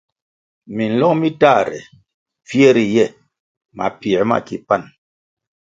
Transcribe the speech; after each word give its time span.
Minlong 0.75 1.15
mi 1.21 1.29
tahre, 1.41 1.79
mpfie 2.39 2.69
ri 2.75 2.85
ye 2.95 3.05
mapiē 3.77 4.19
mo 4.29 4.37
ki 4.47 4.55
pan. 4.67 4.83